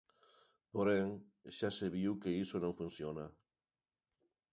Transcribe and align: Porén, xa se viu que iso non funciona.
Porén, 0.73 1.07
xa 1.57 1.69
se 1.77 1.87
viu 1.95 2.11
que 2.21 2.35
iso 2.43 2.57
non 2.61 2.77
funciona. 2.79 3.25